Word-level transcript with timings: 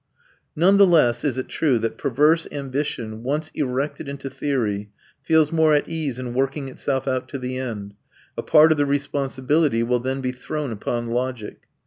None 0.55 0.77
the 0.79 0.87
less 0.87 1.23
is 1.23 1.37
it 1.37 1.47
true 1.47 1.77
that 1.77 1.99
perverse 1.99 2.47
ambition, 2.51 3.21
once 3.21 3.51
erected 3.53 4.09
into 4.09 4.31
theory, 4.31 4.89
feels 5.21 5.51
more 5.51 5.75
at 5.75 5.87
ease 5.87 6.17
in 6.17 6.33
working 6.33 6.67
itself 6.69 7.07
out 7.07 7.29
to 7.29 7.37
the 7.37 7.59
end; 7.59 7.93
a 8.35 8.41
part 8.41 8.71
of 8.71 8.79
the 8.79 8.87
responsibility 8.87 9.83
will 9.83 9.99
then 9.99 10.19
be 10.19 10.31
thrown 10.31 10.71
upon 10.71 11.11
logic. 11.11 11.59